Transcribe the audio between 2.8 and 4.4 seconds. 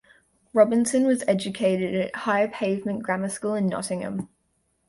Grammar School in Nottingham.